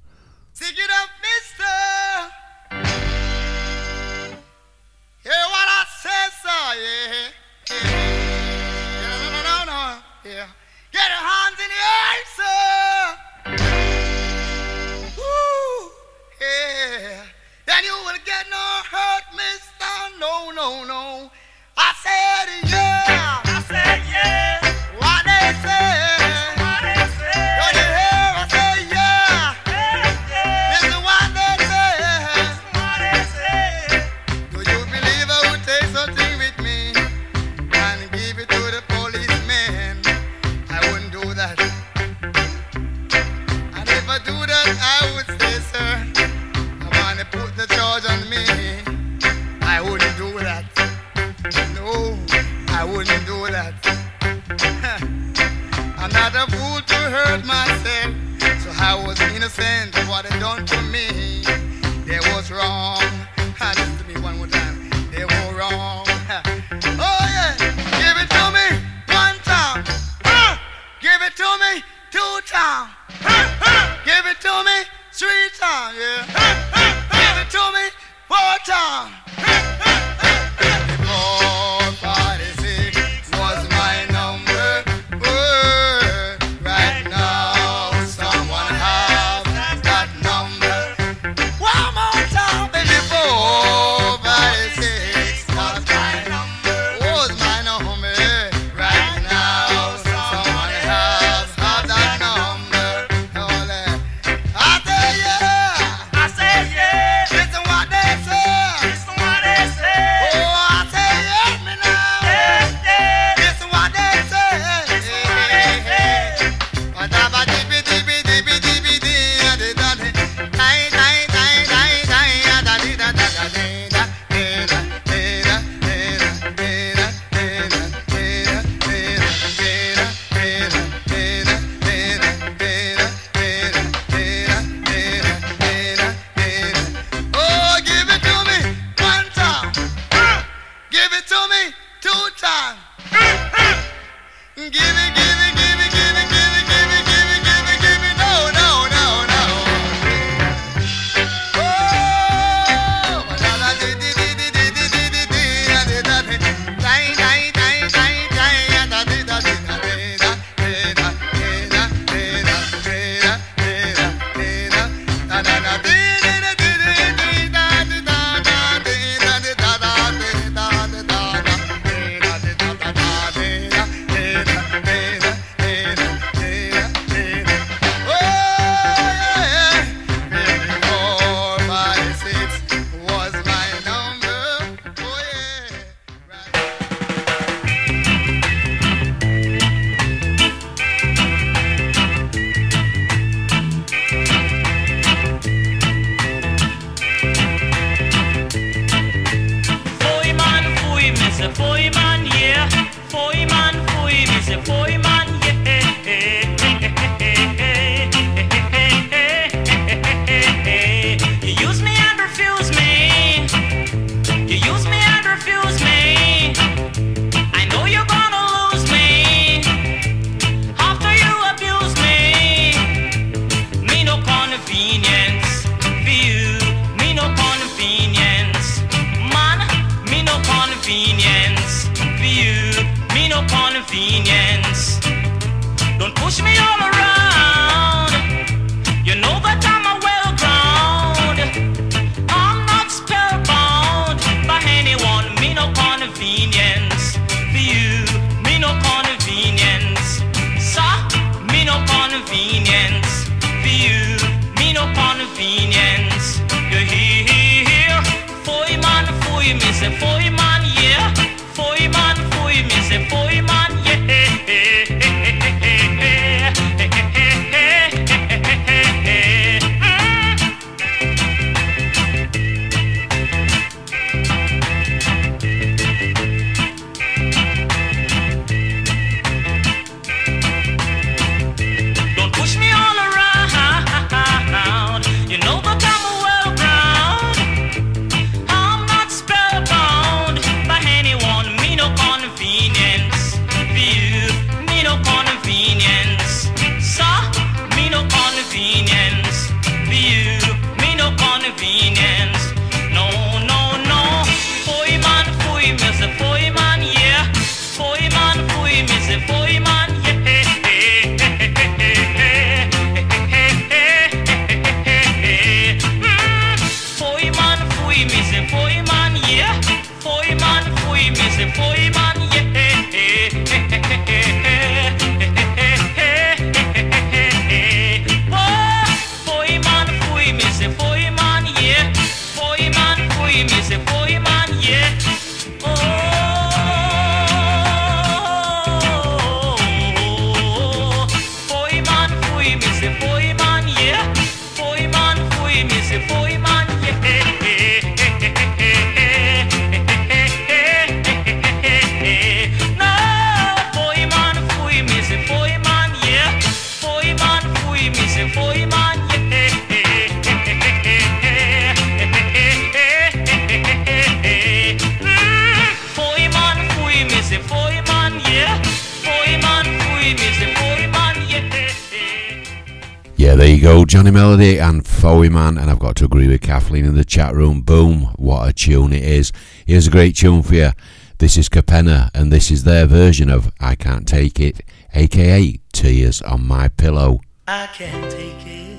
[374.38, 377.62] Melody and Foey Man, and I've got to agree with Kathleen in the chat room.
[377.62, 379.32] Boom, what a tune it is.
[379.66, 380.74] Here's a great tune for you.
[381.18, 384.62] This is Capenna, and this is their version of I Can't Take It,
[384.94, 387.20] aka Tears on My Pillow.
[387.48, 388.78] I can't take it.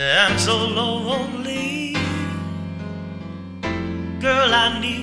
[0.00, 1.92] I'm so lonely.
[4.18, 4.95] Girl, I need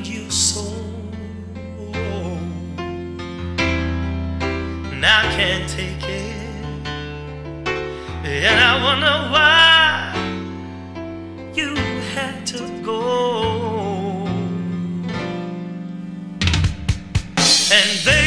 [17.74, 18.23] And baby,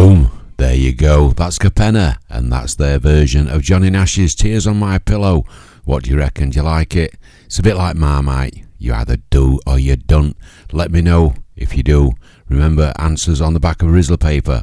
[0.00, 1.28] Boom, there you go.
[1.32, 5.44] That's Capenna, and that's their version of Johnny Nash's Tears on My Pillow.
[5.84, 6.48] What do you reckon?
[6.48, 7.16] Do you like it?
[7.44, 8.64] It's a bit like Marmite.
[8.78, 10.38] You either do or you don't.
[10.72, 12.12] Let me know if you do.
[12.48, 14.62] Remember, answers on the back of a Rizla paper.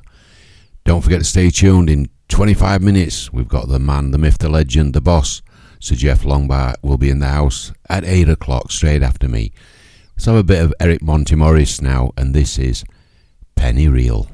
[0.85, 1.87] Don't forget to stay tuned.
[1.87, 5.43] In 25 minutes, we've got the man, the myth, the legend, the boss.
[5.79, 9.51] Sir Jeff Longbar will be in the house at 8 o'clock straight after me.
[10.15, 12.83] Let's have a bit of Eric Monty Morris now, and this is
[13.55, 14.27] Penny Reel.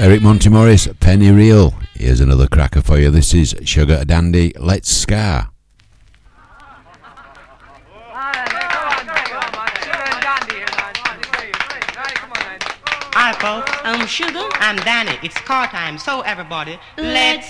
[0.00, 1.74] Eric Monty Morris, Penny Reel.
[1.92, 3.10] Here's another cracker for you.
[3.10, 5.50] This is Sugar Dandy, Let's Ska.
[13.12, 13.70] Hi, folks.
[13.84, 14.48] I'm Sugar.
[14.54, 15.18] I'm Danny.
[15.22, 17.49] It's car time, so everybody, let's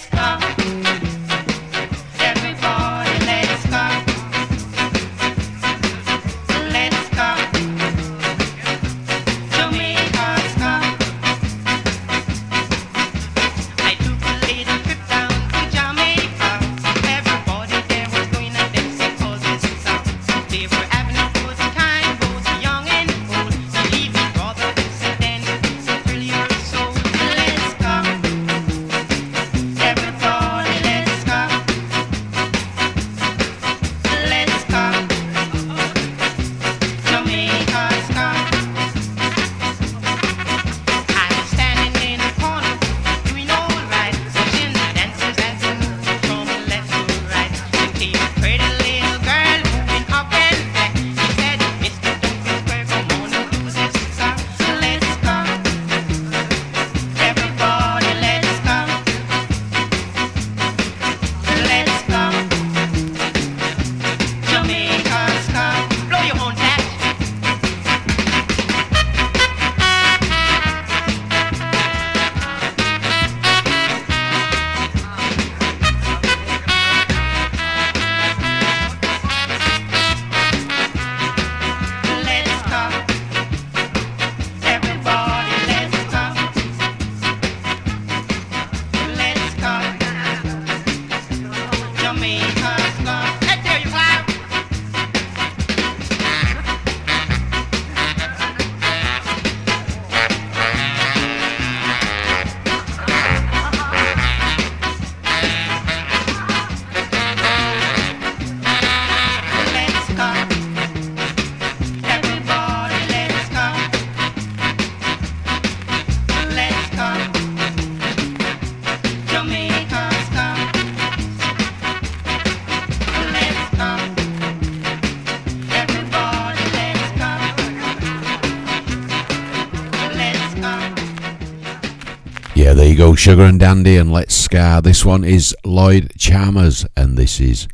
[133.30, 134.80] Sugar and Dandy and Let's Ska.
[134.82, 137.68] This one is Lloyd Chalmers, and this is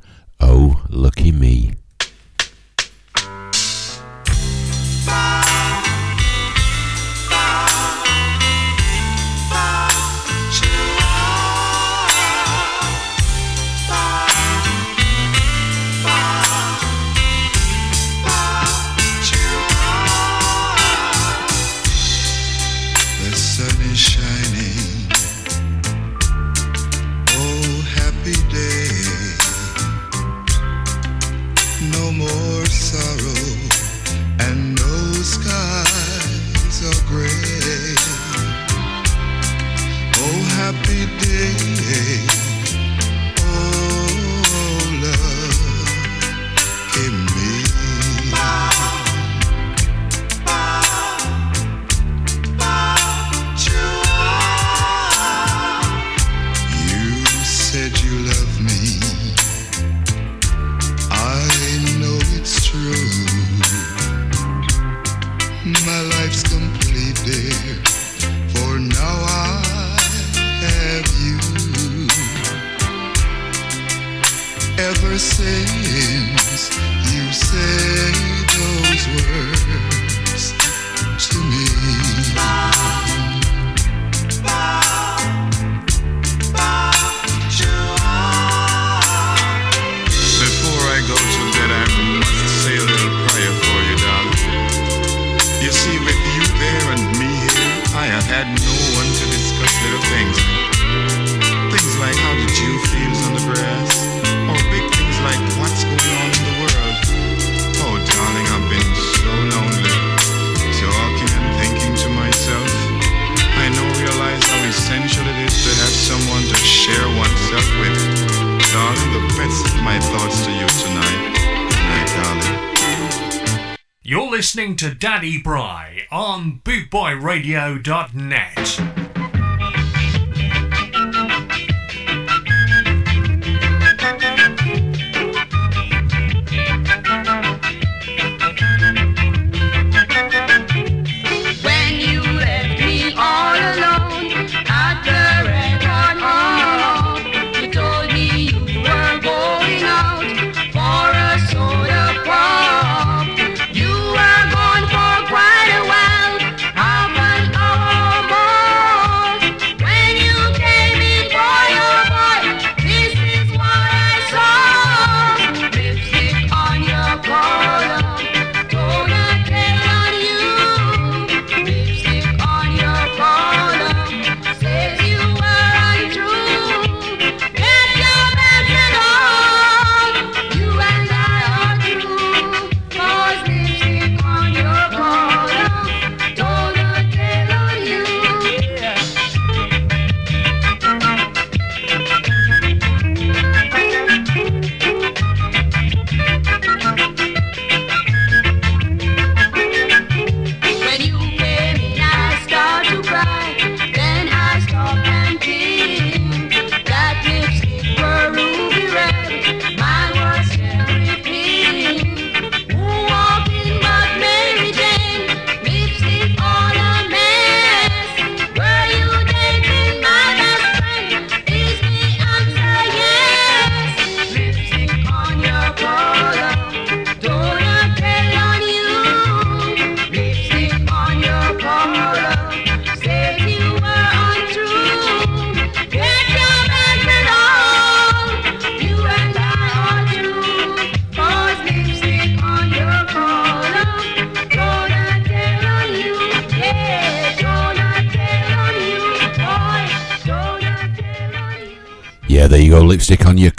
[124.37, 128.96] listening to Daddy Bri on BootboyRadio.net.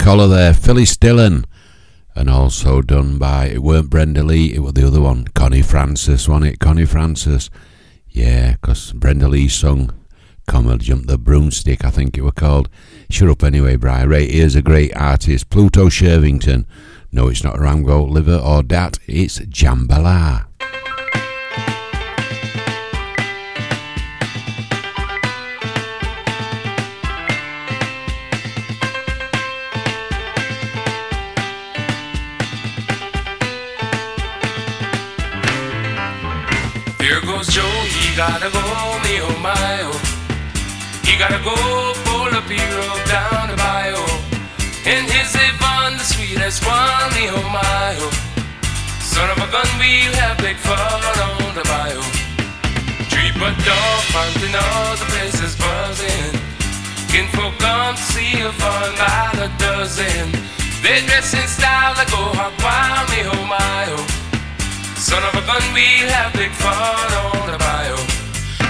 [0.08, 1.44] collar there, Phyllis Dillon.
[2.14, 6.26] And also done by, it weren't Brenda Lee, it was the other one, Connie Francis,
[6.26, 6.60] wasn't it?
[6.60, 7.50] Connie Francis.
[8.08, 9.92] Yeah, 'cause Brenda Lee sung
[10.46, 12.70] Come and Jump the Broomstick, I think it were called.
[13.10, 14.06] Shut up anyway, Bri.
[14.06, 16.64] Right, here's a great artist, Pluto Shervington.
[17.12, 20.46] No, it's not Rango, Liver, or Dat, it's Jambalaya.
[60.98, 64.02] They dress in style like go hog wild, me oh my oh.
[64.98, 68.02] Son of a gun, we'll have big fun on the bayou.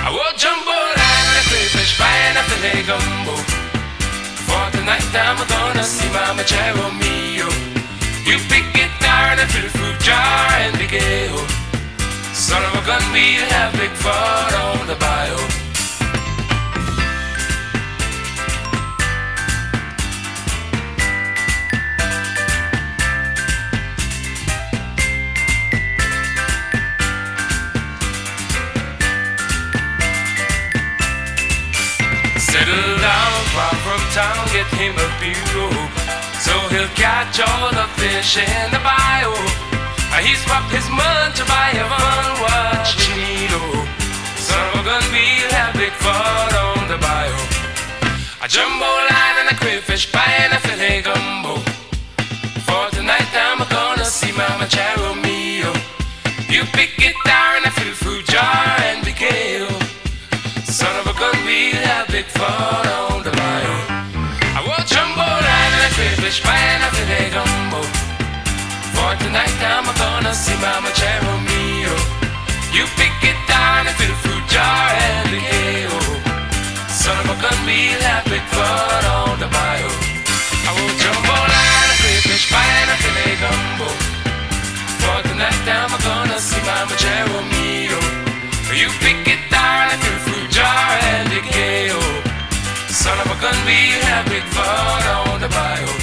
[0.05, 3.33] I will jumbo line a crayfish pie and a filet gumbo.
[4.45, 7.49] For tonight I'm gonna see Mama Cheromeo.
[8.29, 11.49] You pick guitar and a fiddle fruit jar and big ale.
[12.37, 15.08] Son of a gun, we'll have big fun on the bayou.
[36.79, 39.35] He'll catch all the fish in the bayou.
[39.35, 43.83] Uh, He swapped his mud to buy a fun watch Chinito.
[44.39, 47.43] Son of a gun, we'll have big fun on the bayou.
[48.45, 51.59] A jumbo line and a crayfish pie and a filet gumbo.
[52.63, 55.75] For tonight I'm gonna see Mama Charomeo.
[56.49, 59.75] You pick guitar and a fill fruit jar and be kale.
[60.63, 62.88] Son of a gun, we'll have big fun
[70.39, 71.95] see Mama Cheromeo.
[72.71, 76.01] You pick guitar and a fill fruit jar and be kale.
[76.87, 79.91] Son of a gun, we'll have big fun on the bayou.
[80.69, 83.89] I want jumbo line, a crayfish pie and a filet gumbo.
[85.03, 88.01] For tonight I'm gonna see Mama Cheromeo.
[88.79, 90.89] You pick guitar and a fill fruit jar
[91.19, 92.07] and a kale.
[93.03, 95.98] Son of a gun, we'll have big fun on the bayou.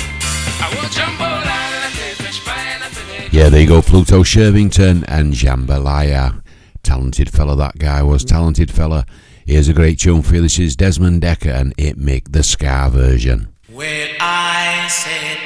[3.36, 6.42] Yeah, there you go, Pluto Shervington and Jambalaya.
[6.84, 8.24] Talented fella, that guy was.
[8.24, 9.06] Talented fella.
[9.46, 10.42] Here's a great tune for you.
[10.44, 13.54] This is Desmond Dekker and It Make the Ska version.
[13.68, 15.45] When I said,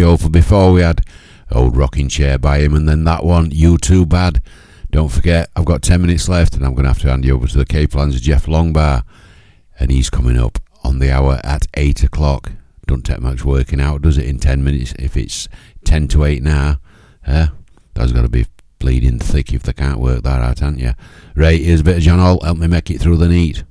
[0.00, 0.32] Jackie Opel.
[0.32, 1.04] Before we had
[1.52, 4.40] Old Rocking Chair by him, and then that one, You Too Bad.
[4.90, 7.34] Don't forget, I've got 10 minutes left, and I'm going to have to hand you
[7.34, 9.04] over to the Cape Lands Jeff Longbar.
[9.78, 12.52] And he's coming up on the hour at 8 o'clock.
[12.86, 14.94] Don't take much working out, does it, in 10 minutes?
[14.98, 15.48] If it's
[15.84, 16.78] 10 to 8 now,
[17.26, 17.48] eh?
[17.92, 18.46] That's got to be
[18.78, 20.94] bleeding thick if they can't work that out, haven't you?
[21.34, 22.42] Right, here's a bit of John Holt.
[22.42, 23.64] Help me make it through the neat.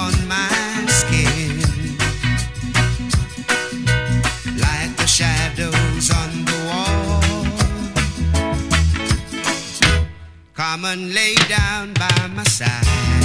[0.00, 1.58] Upon my skin.
[4.56, 7.20] Like the shadows on the wall.
[10.54, 13.19] Come and lay down by my side.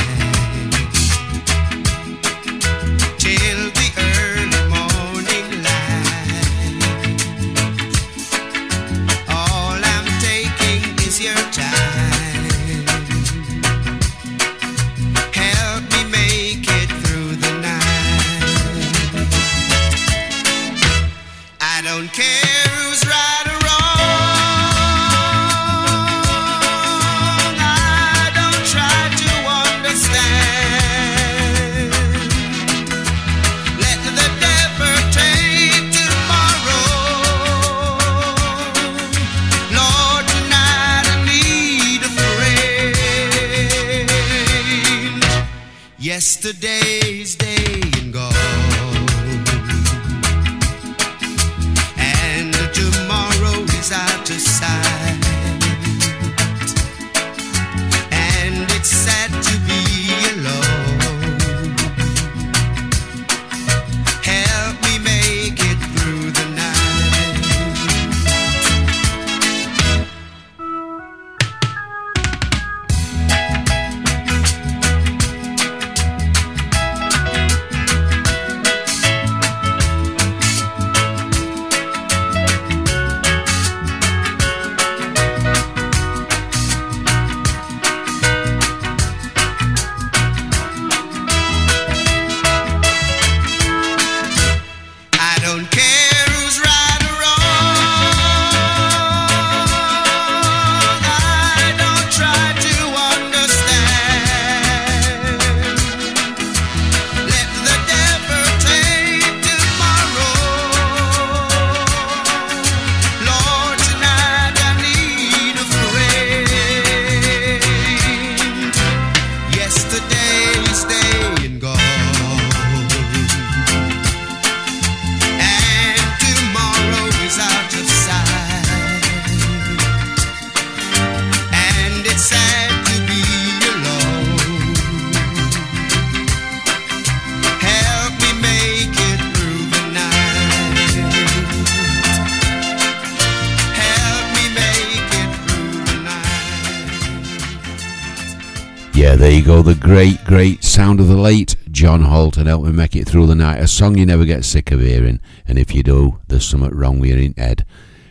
[152.38, 153.62] And help me make it through the night.
[153.62, 157.00] A song you never get sick of hearing, and if you do, there's something wrong
[157.00, 157.66] with your head.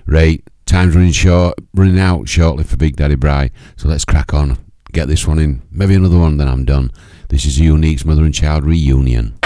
[0.06, 3.50] Right, time's running short, running out shortly for Big Daddy Bri.
[3.76, 4.56] So let's crack on.
[4.92, 6.90] Get this one in, maybe another one, then I'm done.
[7.28, 9.38] This is Unique's Mother and Child reunion.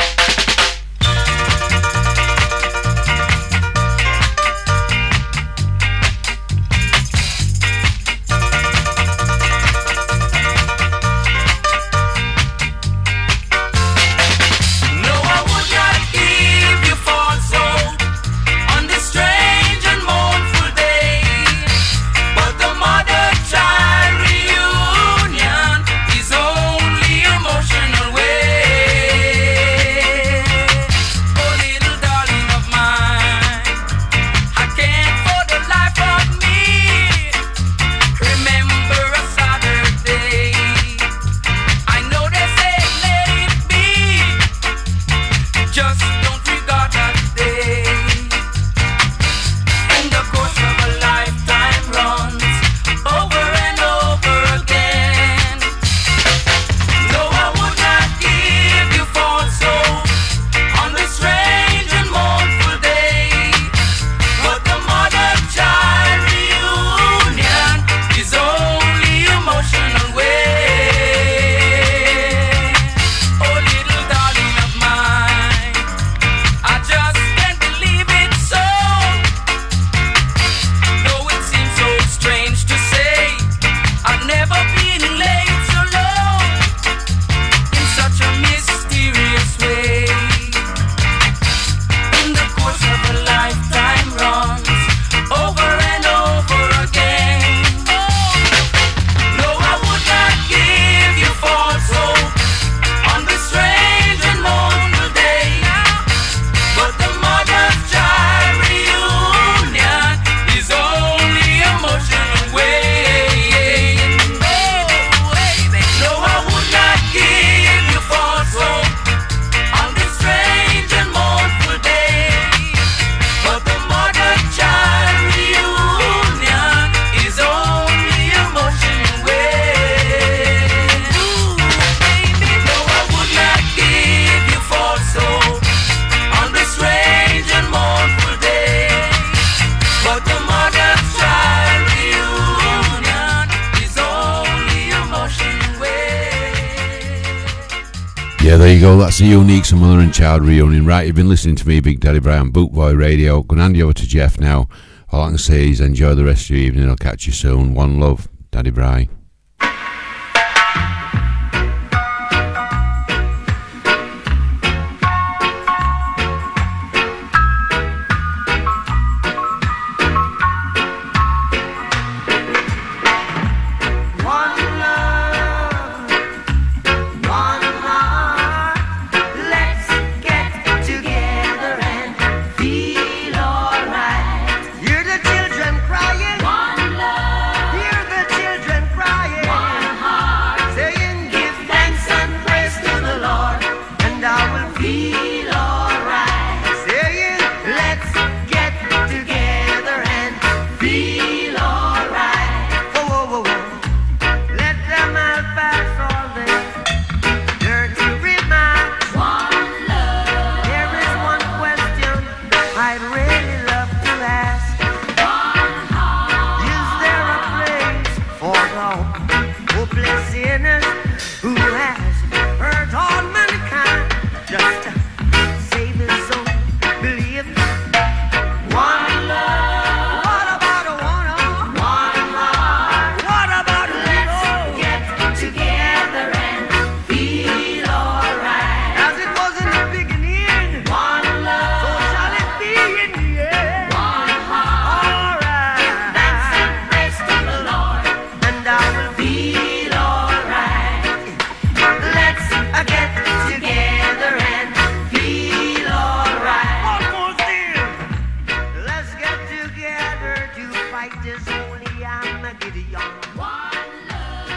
[149.19, 150.87] That's the Unique Mother and Child reunion.
[150.87, 153.43] Right, you've been listening to me, Big Daddy Brown, Boot Boy Radio.
[153.43, 154.69] Going to hand you over to Jeff now.
[155.11, 156.89] All I can say is enjoy the rest of your evening.
[156.89, 157.75] I'll catch you soon.
[157.75, 159.09] One love, Daddy Bri.